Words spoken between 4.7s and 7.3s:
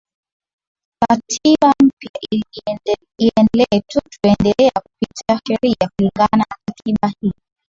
kupita sheria kulingana na katiba